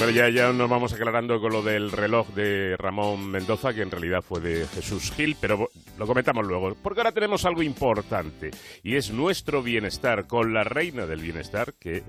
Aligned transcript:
Bueno, 0.00 0.14
ya, 0.14 0.30
ya 0.30 0.50
nos 0.50 0.70
vamos 0.70 0.94
aclarando 0.94 1.38
con 1.42 1.52
lo 1.52 1.60
del 1.60 1.92
reloj 1.92 2.26
de 2.28 2.74
Ramón 2.78 3.30
Mendoza, 3.30 3.74
que 3.74 3.82
en 3.82 3.90
realidad 3.90 4.22
fue 4.22 4.40
de 4.40 4.66
Jesús 4.66 5.12
Gil, 5.12 5.36
pero 5.38 5.68
lo 5.98 6.06
comentamos 6.06 6.46
luego, 6.46 6.74
porque 6.82 7.00
ahora 7.00 7.12
tenemos 7.12 7.44
algo 7.44 7.62
importante, 7.62 8.50
y 8.82 8.96
es 8.96 9.10
nuestro 9.10 9.62
bienestar 9.62 10.26
con 10.26 10.54
la 10.54 10.64
reina 10.64 11.04
del 11.04 11.20
bienestar, 11.20 11.74
que 11.78 12.02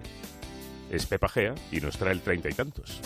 es 0.89 1.05
Pepa 1.05 1.27
Gea, 1.27 1.55
y 1.69 1.81
nos 1.81 1.97
trae 1.97 2.13
el 2.13 2.21
treinta 2.21 2.47
y 2.47 2.53
tantos. 2.53 3.01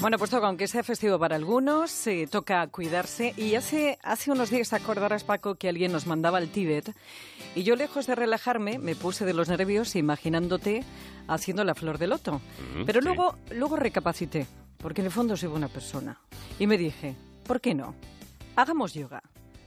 Bueno, 0.00 0.16
pues 0.16 0.30
toca, 0.30 0.46
aunque 0.46 0.66
sea 0.66 0.82
festivo 0.82 1.18
para 1.18 1.36
algunos, 1.36 1.90
se 1.90 2.26
toca 2.26 2.66
cuidarse. 2.68 3.34
Y 3.36 3.54
hace, 3.54 3.98
hace 4.02 4.30
unos 4.30 4.48
días 4.48 4.72
acordarás, 4.72 5.24
Paco, 5.24 5.56
que 5.56 5.68
alguien 5.68 5.92
nos 5.92 6.06
mandaba 6.06 6.38
al 6.38 6.48
Tíbet. 6.48 6.94
Y 7.54 7.64
yo, 7.64 7.76
lejos 7.76 8.06
de 8.06 8.14
relajarme, 8.14 8.78
me 8.78 8.94
puse 8.94 9.26
de 9.26 9.34
los 9.34 9.50
nervios 9.50 9.94
imaginándote 9.96 10.84
haciendo 11.28 11.64
la 11.64 11.74
flor 11.74 11.98
de 11.98 12.06
loto. 12.06 12.40
Pero 12.86 13.02
luego, 13.02 13.36
luego 13.50 13.76
recapacité, 13.76 14.46
porque 14.78 15.02
en 15.02 15.06
el 15.06 15.12
fondo 15.12 15.36
soy 15.36 15.50
buena 15.50 15.68
persona. 15.68 16.18
Y 16.58 16.66
me 16.66 16.78
dije, 16.78 17.14
¿por 17.46 17.60
qué 17.60 17.74
no? 17.74 17.94
Hagamos 18.56 18.94
yoga. 18.94 19.22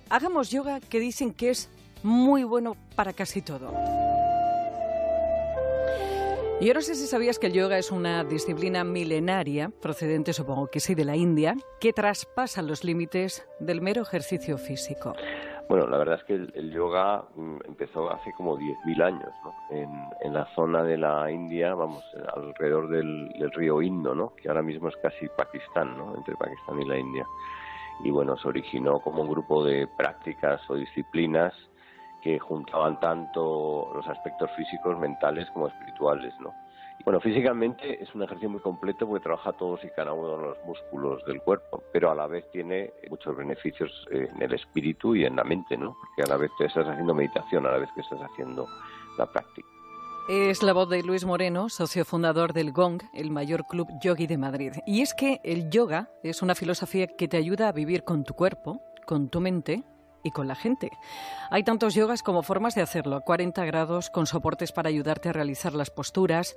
Hagamos 0.09 0.49
yoga 0.49 0.79
que 0.79 0.99
dicen 0.99 1.31
que 1.33 1.51
es 1.51 1.69
muy 2.01 2.43
bueno 2.43 2.75
para 2.95 3.13
casi 3.13 3.43
todo. 3.43 3.71
Y 6.63 6.67
yo 6.67 6.73
no 6.73 6.79
sé 6.79 6.95
si 6.95 7.07
sabías 7.07 7.39
que 7.39 7.47
el 7.47 7.53
yoga 7.53 7.77
es 7.77 7.91
una 7.91 8.23
disciplina 8.23 8.85
milenaria, 8.85 9.69
procedente 9.81 10.31
supongo 10.31 10.67
que 10.67 10.79
sí 10.79 10.95
de 10.95 11.03
la 11.03 11.17
India, 11.17 11.55
que 11.81 11.91
traspasa 11.91 12.61
los 12.61 12.85
límites 12.85 13.45
del 13.59 13.81
mero 13.81 14.01
ejercicio 14.01 14.57
físico. 14.57 15.13
Bueno, 15.67 15.87
la 15.87 15.97
verdad 15.97 16.19
es 16.19 16.23
que 16.23 16.35
el, 16.35 16.71
yoga 16.71 17.25
mm, 17.35 17.57
empezó 17.65 18.09
hace 18.09 18.31
como 18.37 18.57
10.000 18.57 19.03
años, 19.03 19.29
¿no? 19.43 19.53
En, 19.71 20.33
la 20.33 20.45
zona 20.55 20.83
de 20.83 20.97
la 20.97 21.29
India, 21.29 21.75
vamos, 21.75 22.01
alrededor 22.33 22.87
del, 22.87 23.27
del, 23.37 23.51
río 23.51 23.81
Indo, 23.81 24.15
¿no? 24.15 24.33
Que 24.33 24.47
ahora 24.47 24.61
mismo 24.61 24.87
es 24.87 24.95
casi 25.01 25.27
Pakistán, 25.35 25.97
¿no? 25.97 26.15
Entre 26.15 26.33
Pakistán 26.37 26.81
y 26.81 26.85
la 26.85 26.97
India. 26.97 27.27
Y 28.05 28.09
bueno, 28.09 28.37
se 28.37 28.47
originó 28.47 29.01
como 29.01 29.23
un 29.23 29.29
grupo 29.29 29.65
de 29.65 29.85
prácticas 29.97 30.61
o 30.69 30.75
disciplinas 30.75 31.53
que 32.23 32.39
juntaban 32.39 32.99
tanto 32.99 33.91
los 33.93 34.07
aspectos 34.07 34.49
físicos, 34.55 34.97
mentales 34.97 35.49
como 35.51 35.67
espirituales, 35.67 36.33
¿no? 36.39 36.53
bueno, 37.05 37.19
físicamente 37.19 38.01
es 38.01 38.13
un 38.15 38.23
ejercicio 38.23 38.49
muy 38.49 38.61
completo 38.61 39.05
porque 39.05 39.23
trabaja 39.23 39.51
todos 39.53 39.83
y 39.83 39.89
cada 39.89 40.13
uno 40.13 40.37
de 40.37 40.47
los 40.47 40.57
músculos 40.65 41.23
del 41.25 41.41
cuerpo, 41.41 41.83
pero 41.91 42.09
a 42.09 42.15
la 42.15 42.27
vez 42.27 42.49
tiene 42.51 42.93
muchos 43.09 43.35
beneficios 43.35 43.91
eh, 44.09 44.29
en 44.33 44.41
el 44.41 44.53
espíritu 44.53 45.13
y 45.15 45.25
en 45.25 45.35
la 45.35 45.43
mente, 45.43 45.75
¿no? 45.75 45.97
Porque 45.99 46.23
a 46.23 46.33
la 46.33 46.37
vez 46.37 46.49
te 46.57 46.65
estás 46.65 46.87
haciendo 46.87 47.13
meditación, 47.13 47.65
a 47.65 47.71
la 47.71 47.79
vez 47.79 47.89
que 47.93 48.01
estás 48.01 48.19
haciendo 48.21 48.67
la 49.17 49.25
práctica. 49.25 49.67
Es 50.29 50.63
la 50.63 50.71
voz 50.71 50.89
de 50.89 51.03
Luis 51.03 51.25
Moreno, 51.25 51.67
socio 51.67 52.05
fundador 52.05 52.53
del 52.53 52.71
Gong, 52.71 53.01
el 53.13 53.29
mayor 53.31 53.65
club 53.67 53.89
yogi 54.01 54.25
de 54.25 54.37
Madrid. 54.37 54.71
Y 54.87 55.01
es 55.01 55.13
que 55.13 55.41
el 55.43 55.69
yoga 55.69 56.09
es 56.23 56.41
una 56.41 56.55
filosofía 56.55 57.07
que 57.07 57.27
te 57.27 57.35
ayuda 57.35 57.67
a 57.67 57.73
vivir 57.73 58.05
con 58.05 58.23
tu 58.23 58.33
cuerpo, 58.33 58.81
con 59.05 59.27
tu 59.27 59.41
mente 59.41 59.83
y 60.23 60.31
con 60.31 60.47
la 60.47 60.55
gente. 60.55 60.91
Hay 61.51 61.63
tantos 61.63 61.93
yogas 61.95 62.23
como 62.23 62.41
formas 62.41 62.75
de 62.75 62.81
hacerlo, 62.81 63.21
40 63.21 63.63
grados, 63.65 64.09
con 64.09 64.25
soportes 64.25 64.71
para 64.71 64.89
ayudarte 64.89 65.29
a 65.29 65.33
realizar 65.33 65.73
las 65.73 65.91
posturas, 65.91 66.55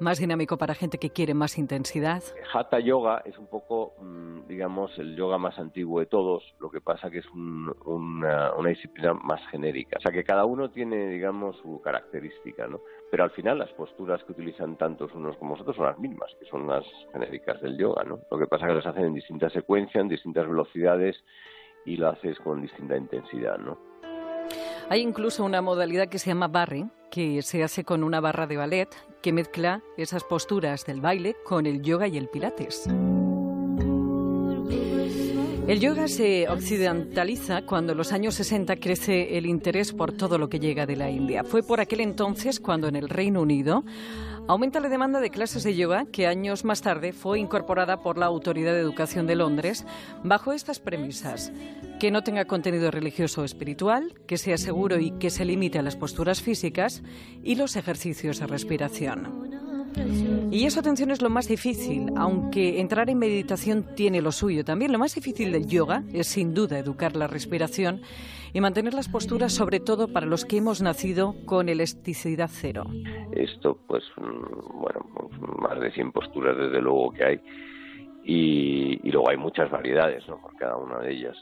más 0.00 0.18
dinámico 0.18 0.56
para 0.56 0.74
gente 0.74 0.98
que 0.98 1.10
quiere 1.10 1.34
más 1.34 1.58
intensidad. 1.58 2.22
Hatha 2.52 2.80
Yoga 2.80 3.22
es 3.24 3.36
un 3.38 3.46
poco, 3.46 3.94
mm, 4.00 4.46
digamos, 4.46 4.96
el 4.98 5.16
yoga 5.16 5.38
más 5.38 5.58
antiguo 5.58 6.00
de 6.00 6.06
todos, 6.06 6.42
lo 6.60 6.70
que 6.70 6.80
pasa 6.80 7.10
que 7.10 7.18
es 7.18 7.26
una, 7.30 8.52
una, 8.54 8.68
disciplina 8.68 9.14
más 9.14 9.40
genérica. 9.50 9.96
O 9.98 10.00
sea 10.00 10.12
que 10.12 10.24
cada 10.24 10.44
uno 10.44 10.70
tiene, 10.70 11.08
digamos, 11.08 11.56
su 11.58 11.80
característica, 11.80 12.66
¿no? 12.66 12.80
Pero 13.10 13.24
al 13.24 13.30
final 13.30 13.58
las 13.58 13.70
posturas 13.70 14.22
que 14.24 14.32
utilizan 14.32 14.76
tantos 14.76 15.12
unos 15.14 15.36
como 15.38 15.54
otros 15.54 15.76
son 15.76 15.86
las 15.86 15.98
mismas, 15.98 16.30
que 16.38 16.46
son 16.46 16.66
las 16.66 16.84
genéricas 17.12 17.60
del 17.62 17.78
yoga, 17.78 18.04
¿no? 18.04 18.20
Lo 18.30 18.38
que 18.38 18.46
pasa 18.46 18.66
que 18.66 18.74
las 18.74 18.86
hacen 18.86 19.06
en 19.06 19.14
distintas 19.14 19.52
secuencias, 19.52 20.02
en 20.02 20.08
distintas 20.08 20.46
velocidades 20.46 21.16
y 21.84 21.96
lo 21.96 22.08
haces 22.08 22.38
con 22.40 22.62
distinta 22.62 22.96
intensidad, 22.96 23.58
¿no? 23.58 23.78
Hay 24.90 25.00
incluso 25.02 25.44
una 25.44 25.60
modalidad 25.60 26.08
que 26.08 26.18
se 26.18 26.30
llama 26.30 26.48
barre, 26.48 26.86
que 27.10 27.42
se 27.42 27.62
hace 27.62 27.84
con 27.84 28.02
una 28.02 28.20
barra 28.20 28.46
de 28.46 28.56
ballet 28.56 28.88
que 29.22 29.32
mezcla 29.32 29.82
esas 29.96 30.24
posturas 30.24 30.86
del 30.86 31.00
baile 31.00 31.36
con 31.44 31.66
el 31.66 31.82
yoga 31.82 32.08
y 32.08 32.16
el 32.16 32.28
pilates. 32.28 32.88
El 35.68 35.80
yoga 35.80 36.08
se 36.08 36.48
occidentaliza 36.48 37.62
cuando 37.62 37.92
en 37.92 37.98
los 37.98 38.12
años 38.12 38.34
60 38.36 38.76
crece 38.76 39.36
el 39.36 39.46
interés 39.46 39.92
por 39.92 40.12
todo 40.12 40.38
lo 40.38 40.48
que 40.48 40.58
llega 40.58 40.86
de 40.86 40.96
la 40.96 41.10
India. 41.10 41.44
Fue 41.44 41.62
por 41.62 41.80
aquel 41.80 42.00
entonces 42.00 42.58
cuando 42.58 42.88
en 42.88 42.96
el 42.96 43.08
Reino 43.08 43.42
Unido 43.42 43.84
Aumenta 44.48 44.80
la 44.80 44.88
demanda 44.88 45.20
de 45.20 45.28
clases 45.28 45.62
de 45.62 45.76
yoga 45.76 46.06
que 46.06 46.26
años 46.26 46.64
más 46.64 46.80
tarde 46.80 47.12
fue 47.12 47.38
incorporada 47.38 48.00
por 48.00 48.16
la 48.16 48.24
Autoridad 48.24 48.72
de 48.72 48.80
Educación 48.80 49.26
de 49.26 49.36
Londres 49.36 49.84
bajo 50.24 50.54
estas 50.54 50.80
premisas. 50.80 51.52
Que 52.00 52.10
no 52.10 52.22
tenga 52.22 52.46
contenido 52.46 52.90
religioso 52.90 53.42
o 53.42 53.44
espiritual, 53.44 54.14
que 54.26 54.38
sea 54.38 54.56
seguro 54.56 54.98
y 54.98 55.10
que 55.10 55.28
se 55.28 55.44
limite 55.44 55.78
a 55.78 55.82
las 55.82 55.96
posturas 55.96 56.40
físicas 56.40 57.02
y 57.44 57.56
los 57.56 57.76
ejercicios 57.76 58.38
de 58.38 58.46
respiración. 58.46 59.47
Y 60.50 60.64
eso, 60.64 60.80
atención, 60.80 61.10
es 61.10 61.22
lo 61.22 61.30
más 61.30 61.46
difícil, 61.46 62.10
aunque 62.16 62.80
entrar 62.80 63.10
en 63.10 63.18
meditación 63.18 63.94
tiene 63.94 64.22
lo 64.22 64.32
suyo 64.32 64.64
también. 64.64 64.92
Lo 64.92 64.98
más 64.98 65.14
difícil 65.14 65.52
del 65.52 65.66
yoga 65.66 66.02
es, 66.12 66.26
sin 66.26 66.54
duda, 66.54 66.78
educar 66.78 67.16
la 67.16 67.26
respiración 67.26 68.00
y 68.52 68.60
mantener 68.60 68.94
las 68.94 69.08
posturas, 69.08 69.52
sobre 69.52 69.78
todo 69.78 70.08
para 70.08 70.26
los 70.26 70.44
que 70.44 70.56
hemos 70.56 70.80
nacido 70.80 71.34
con 71.44 71.68
elasticidad 71.68 72.48
cero. 72.50 72.84
Esto, 73.32 73.78
pues, 73.86 74.04
mm, 74.16 74.80
bueno, 74.80 75.06
más 75.60 75.78
de 75.80 75.90
100 75.92 76.12
posturas 76.12 76.56
desde 76.56 76.80
luego 76.80 77.12
que 77.12 77.24
hay 77.24 77.40
y, 78.24 79.06
y 79.06 79.10
luego 79.10 79.30
hay 79.30 79.36
muchas 79.36 79.70
variedades, 79.70 80.26
¿no? 80.28 80.40
Por 80.40 80.56
cada 80.56 80.76
una 80.76 80.98
de 81.00 81.12
ellas. 81.12 81.36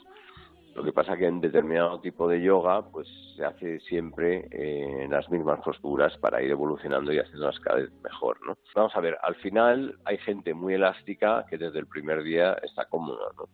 Lo 0.77 0.83
que 0.83 0.93
pasa 0.93 1.17
que 1.17 1.25
en 1.25 1.41
determinado 1.41 1.99
tipo 1.99 2.27
de 2.27 2.39
yoga, 2.39 2.83
pues 2.91 3.07
se 3.35 3.43
hace 3.43 3.79
siempre 3.79 4.47
eh, 4.51 5.07
las 5.09 5.27
mismas 5.27 5.59
posturas 5.61 6.15
para 6.19 6.39
ir 6.43 6.51
evolucionando 6.51 7.11
y 7.11 7.17
haciéndolas 7.17 7.59
cada 7.61 7.77
vez 7.77 7.91
mejor, 8.03 8.37
¿no? 8.45 8.55
Vamos 8.75 8.95
a 8.95 8.99
ver, 8.99 9.17
al 9.23 9.33
final 9.37 9.97
hay 10.05 10.19
gente 10.19 10.53
muy 10.53 10.75
elástica 10.75 11.47
que 11.49 11.57
desde 11.57 11.79
el 11.79 11.87
primer 11.87 12.21
día 12.21 12.53
está 12.61 12.85
cómoda, 12.85 13.31
¿no? 13.35 13.45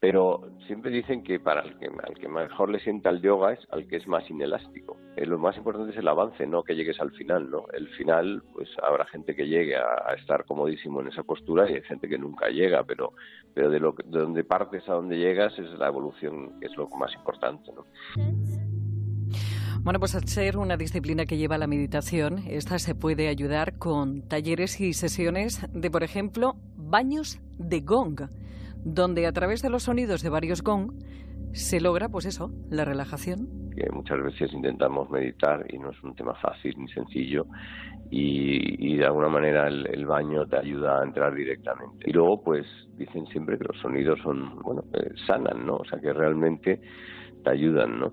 Pero 0.00 0.52
siempre 0.66 0.92
dicen 0.92 1.24
que 1.24 1.40
para 1.40 1.62
el 1.62 1.76
que, 1.78 1.86
al 1.86 2.14
que 2.14 2.28
mejor 2.28 2.70
le 2.70 2.78
sienta 2.80 3.10
el 3.10 3.20
yoga 3.20 3.52
es 3.52 3.60
al 3.70 3.88
que 3.88 3.96
es 3.96 4.06
más 4.06 4.28
inelástico. 4.30 4.96
Eh, 5.16 5.26
lo 5.26 5.38
más 5.38 5.56
importante 5.56 5.90
es 5.90 5.98
el 5.98 6.06
avance, 6.06 6.46
no 6.46 6.62
que 6.62 6.76
llegues 6.76 7.00
al 7.00 7.10
final, 7.12 7.50
¿no? 7.50 7.64
El 7.72 7.88
final, 7.88 8.44
pues 8.52 8.68
habrá 8.82 9.06
gente 9.06 9.34
que 9.34 9.48
llegue 9.48 9.76
a, 9.76 10.14
estar 10.14 10.44
comodísimo 10.44 11.00
en 11.00 11.08
esa 11.08 11.24
postura 11.24 11.68
y 11.68 11.74
hay 11.74 11.82
gente 11.82 12.08
que 12.08 12.18
nunca 12.18 12.48
llega, 12.48 12.84
pero, 12.84 13.12
pero 13.54 13.70
de, 13.70 13.80
lo, 13.80 13.92
de 13.92 14.18
donde 14.20 14.44
partes 14.44 14.88
a 14.88 14.92
donde 14.92 15.18
llegas 15.18 15.58
es 15.58 15.70
la 15.78 15.88
evolución, 15.88 16.60
que 16.60 16.66
es 16.66 16.76
lo 16.76 16.88
más 16.90 17.12
importante, 17.14 17.72
¿no? 17.72 17.84
Bueno, 19.80 20.00
pues 20.00 20.14
al 20.14 20.28
ser 20.28 20.58
una 20.58 20.76
disciplina 20.76 21.24
que 21.24 21.36
lleva 21.36 21.56
la 21.56 21.66
meditación, 21.66 22.38
esta 22.46 22.78
se 22.78 22.94
puede 22.94 23.28
ayudar 23.28 23.78
con 23.78 24.22
talleres 24.22 24.80
y 24.80 24.92
sesiones 24.92 25.66
de, 25.72 25.90
por 25.90 26.02
ejemplo, 26.02 26.56
baños 26.76 27.40
de 27.58 27.80
gong 27.80 28.28
donde 28.84 29.26
a 29.26 29.32
través 29.32 29.62
de 29.62 29.70
los 29.70 29.84
sonidos 29.84 30.22
de 30.22 30.30
varios 30.30 30.62
gong 30.62 30.92
se 31.52 31.80
logra, 31.80 32.08
pues 32.08 32.26
eso, 32.26 32.50
la 32.70 32.84
relajación. 32.84 33.70
Que 33.74 33.90
muchas 33.92 34.22
veces 34.22 34.52
intentamos 34.52 35.08
meditar 35.10 35.64
y 35.72 35.78
no 35.78 35.90
es 35.90 36.02
un 36.02 36.14
tema 36.14 36.34
fácil 36.34 36.74
ni 36.78 36.88
sencillo 36.88 37.46
y, 38.10 38.96
de 38.96 39.04
alguna 39.04 39.28
manera 39.28 39.68
el, 39.68 40.06
baño 40.06 40.46
te 40.46 40.58
ayuda 40.58 41.00
a 41.00 41.04
entrar 41.04 41.34
directamente. 41.34 42.04
Y 42.06 42.12
luego, 42.12 42.42
pues 42.42 42.66
dicen 42.96 43.26
siempre 43.26 43.58
que 43.58 43.64
los 43.64 43.80
sonidos 43.80 44.18
son, 44.22 44.58
bueno, 44.62 44.82
eh, 44.94 45.10
sanan, 45.26 45.66
¿no? 45.66 45.76
O 45.76 45.84
sea, 45.84 46.00
que 46.00 46.12
realmente 46.12 46.80
te 47.44 47.50
ayudan, 47.50 48.00
¿no? 48.00 48.12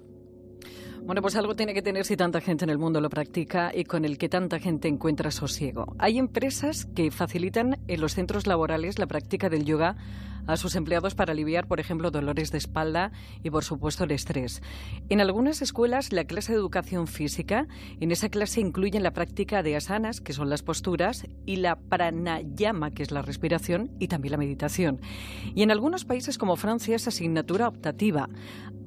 Bueno, 1.06 1.22
pues 1.22 1.36
algo 1.36 1.56
tiene 1.56 1.74
que 1.74 1.84
tener 1.84 2.04
si 2.04 2.18
tanta 2.18 2.42
gente 2.42 2.66
en 2.66 2.72
el 2.72 2.80
mundo 2.80 3.00
lo 3.00 3.10
practica 3.10 3.72
y 3.74 3.84
con 3.84 4.06
el 4.06 4.18
que 4.18 4.28
tanta 4.28 4.60
gente 4.60 4.88
encuentra 4.88 5.30
sosiego. 5.30 5.96
Hay 6.00 6.18
empresas 6.18 6.86
que 6.96 7.12
facilitan 7.12 7.76
en 7.88 8.02
los 8.02 8.14
centros 8.14 8.48
laborales 8.48 8.98
la 8.98 9.06
práctica 9.06 9.48
del 9.50 9.66
yoga 9.66 9.98
a 10.48 10.58
sus 10.58 10.76
empleados 10.76 11.16
para 11.16 11.34
aliviar, 11.34 11.68
por 11.68 11.80
ejemplo, 11.80 12.12
dolores 12.12 12.52
de 12.52 12.58
espalda 12.58 13.12
y, 13.44 13.50
por 13.50 13.64
supuesto, 13.64 14.04
el 14.04 14.12
estrés. 14.12 14.62
En 15.10 15.22
algunas 15.22 15.62
escuelas, 15.62 16.12
la 16.12 16.26
clase 16.26 16.52
de 16.52 16.58
educación 16.60 17.08
física, 17.08 17.68
en 18.00 18.12
esa 18.12 18.30
clase 18.30 18.62
incluyen 18.62 19.04
la 19.04 19.14
práctica 19.14 19.64
de 19.64 19.76
asanas, 19.76 20.22
que 20.22 20.34
son 20.34 20.50
las 20.50 20.64
posturas, 20.64 21.28
y 21.46 21.58
la 21.58 21.78
pranayama, 21.78 22.92
que 22.92 23.04
es 23.04 23.12
la 23.12 23.22
respiración, 23.22 23.92
y 24.00 24.08
también 24.08 24.34
la 24.34 24.38
meditación. 24.38 25.02
Y 25.54 25.64
en 25.64 25.72
algunos 25.72 26.06
países 26.06 26.38
como 26.38 26.56
Francia 26.56 26.96
es 26.96 27.08
asignatura 27.08 27.68
optativa. 27.68 28.30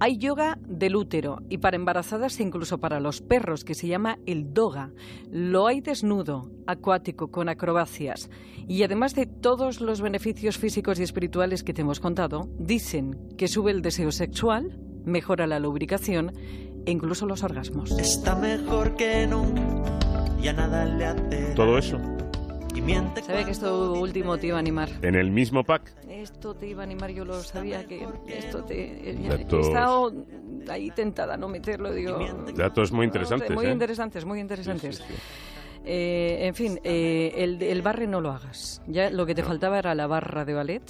Hay 0.00 0.18
yoga 0.18 0.58
del 0.62 0.94
útero 0.94 1.42
y 1.48 1.58
para 1.58 1.76
embarazadas 1.76 2.38
e 2.38 2.44
incluso 2.44 2.78
para 2.78 3.00
los 3.00 3.20
perros, 3.20 3.64
que 3.64 3.74
se 3.74 3.88
llama 3.88 4.18
el 4.26 4.54
doga. 4.54 4.92
Lo 5.30 5.66
hay 5.66 5.80
desnudo, 5.80 6.50
acuático, 6.66 7.32
con 7.32 7.48
acrobacias. 7.48 8.30
Y 8.68 8.82
además 8.82 9.14
de 9.14 9.26
todos 9.26 9.80
los 9.80 10.00
beneficios 10.00 10.58
físicos 10.58 11.00
y 11.00 11.02
espirituales 11.02 11.47
que 11.64 11.74
te 11.74 11.82
hemos 11.82 12.00
contado, 12.00 12.48
dicen 12.58 13.34
que 13.36 13.48
sube 13.48 13.70
el 13.70 13.82
deseo 13.82 14.12
sexual, 14.12 14.78
mejora 15.04 15.46
la 15.46 15.58
lubricación 15.58 16.32
e 16.86 16.90
incluso 16.90 17.26
los 17.26 17.42
orgasmos. 17.42 17.98
Está 17.98 18.34
mejor 18.36 18.94
que 18.96 19.26
nunca, 19.26 19.62
ya 20.40 20.52
nada 20.52 20.84
le 20.84 21.04
hace. 21.06 21.54
Todo 21.54 21.78
eso 21.78 21.98
Sabía 23.26 23.44
que 23.44 23.50
esto 23.50 23.92
último 23.94 24.38
te 24.38 24.46
iba 24.48 24.56
a 24.56 24.60
animar. 24.60 24.88
¿En 25.02 25.14
el 25.14 25.30
mismo 25.30 25.64
pack? 25.64 25.92
Esto 26.08 26.54
te 26.54 26.68
iba 26.68 26.82
a 26.82 26.84
animar, 26.84 27.10
yo 27.10 27.24
lo 27.24 27.42
sabía 27.42 27.84
que 27.86 28.06
esto 28.28 28.64
te... 28.64 29.16
Datos... 29.28 29.66
He 29.66 29.68
estado 29.68 30.12
ahí 30.68 30.90
tentada 30.90 31.34
a 31.34 31.36
no 31.36 31.48
meterlo, 31.48 31.92
digo... 31.92 32.18
Datos 32.54 32.92
muy 32.92 33.06
interesantes, 33.06 33.50
Muy 33.50 33.66
¿eh? 33.66 33.72
interesantes, 33.72 34.24
muy 34.24 34.40
interesantes. 34.40 34.96
Sí, 34.96 35.02
sí, 35.06 35.14
sí. 35.14 35.20
Eh, 35.84 36.46
en 36.46 36.54
fin, 36.54 36.80
eh, 36.84 37.32
el, 37.36 37.62
el 37.62 37.82
barre 37.82 38.06
no 38.06 38.20
lo 38.20 38.30
hagas. 38.30 38.82
Ya 38.86 39.10
lo 39.10 39.26
que 39.26 39.34
te 39.34 39.42
faltaba 39.42 39.78
era 39.78 39.94
la 39.94 40.06
barra 40.06 40.44
de 40.44 40.54
ballet 40.54 40.82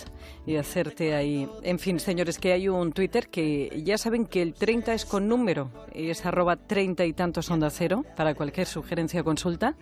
y 0.46 0.56
hacerte 0.56 1.14
ahí. 1.14 1.48
En 1.62 1.78
fin, 1.78 2.00
señores, 2.00 2.38
que 2.38 2.52
hay 2.52 2.68
un 2.68 2.92
Twitter 2.92 3.28
que 3.28 3.82
ya 3.84 3.98
saben 3.98 4.26
que 4.26 4.42
el 4.42 4.54
30 4.54 4.94
es 4.94 5.04
con 5.04 5.28
número 5.28 5.70
y 5.94 6.10
es 6.10 6.24
arroba 6.26 6.56
30 6.56 7.04
y 7.04 7.12
tantos 7.12 7.50
onda 7.50 7.70
cero 7.70 8.04
para 8.16 8.34
cualquier 8.34 8.66
sugerencia 8.66 9.20
o 9.20 9.24
consulta. 9.24 9.76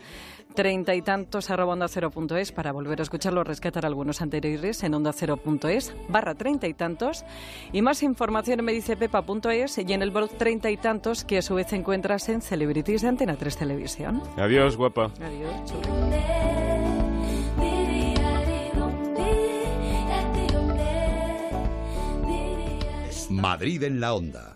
30 0.55 0.95
y 0.95 1.03
tantos 1.03 1.51
arroba 1.51 1.75
onda 1.75 1.87
cero 1.87 2.11
punto 2.11 2.37
es 2.37 2.51
para 2.51 2.73
volver 2.73 3.01
a 3.01 3.03
escucharlo 3.03 3.43
o 3.43 3.45
rescatar 3.45 3.85
algunos 3.85 4.23
anteriores 4.23 4.83
en 4.83 4.95
onda 4.95 5.13
cero 5.13 5.37
punto 5.37 5.69
es 5.69 5.95
barra 6.09 6.35
30 6.35 6.67
y 6.67 6.75
tantos. 6.75 7.25
Y 7.73 7.83
más 7.83 8.03
información 8.03 8.61
en 8.61 8.65
medicepepa.es 8.65 9.79
y 9.79 9.93
en 9.93 10.03
el 10.03 10.11
blog 10.11 10.31
30 10.31 10.71
y 10.71 10.77
tantos 10.77 11.25
que 11.25 11.39
a 11.39 11.43
su 11.43 11.55
vez 11.55 11.73
encuentras 11.73 12.29
en 12.29 12.43
Celebrities 12.43 13.03
de 13.03 13.09
Antena 13.09 13.37
3 13.37 13.57
Televisión. 13.57 14.23
Adiós, 14.37 14.77
guapa. 14.77 14.96
Adiós, 15.05 15.65
chulo. 15.67 16.07
Madrid 23.29 23.83
en 23.83 24.01
la 24.01 24.15
onda. 24.15 24.55